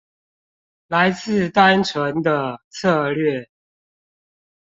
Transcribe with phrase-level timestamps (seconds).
[0.87, 3.51] 來自單純的策略